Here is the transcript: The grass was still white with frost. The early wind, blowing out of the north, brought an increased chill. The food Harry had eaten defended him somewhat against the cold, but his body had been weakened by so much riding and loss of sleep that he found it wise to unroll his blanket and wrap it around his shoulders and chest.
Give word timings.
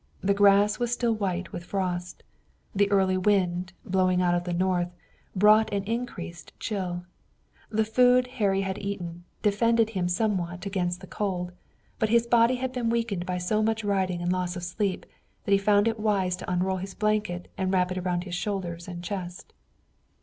The 0.21 0.33
grass 0.33 0.79
was 0.79 0.91
still 0.91 1.13
white 1.13 1.51
with 1.53 1.63
frost. 1.63 2.23
The 2.73 2.89
early 2.89 3.17
wind, 3.17 3.71
blowing 3.85 4.19
out 4.19 4.33
of 4.33 4.45
the 4.45 4.51
north, 4.53 4.89
brought 5.35 5.71
an 5.71 5.83
increased 5.83 6.53
chill. 6.59 7.05
The 7.69 7.85
food 7.85 8.25
Harry 8.25 8.61
had 8.61 8.79
eaten 8.79 9.25
defended 9.43 9.91
him 9.91 10.07
somewhat 10.07 10.65
against 10.65 11.01
the 11.01 11.05
cold, 11.05 11.51
but 11.99 12.09
his 12.09 12.25
body 12.25 12.55
had 12.55 12.73
been 12.73 12.89
weakened 12.89 13.27
by 13.27 13.37
so 13.37 13.61
much 13.61 13.83
riding 13.83 14.23
and 14.23 14.33
loss 14.33 14.55
of 14.55 14.63
sleep 14.63 15.05
that 15.45 15.51
he 15.51 15.59
found 15.59 15.87
it 15.87 15.99
wise 15.99 16.35
to 16.37 16.49
unroll 16.51 16.77
his 16.77 16.95
blanket 16.95 17.47
and 17.55 17.71
wrap 17.71 17.91
it 17.91 17.97
around 17.99 18.23
his 18.23 18.33
shoulders 18.33 18.87
and 18.87 19.03
chest. 19.03 19.53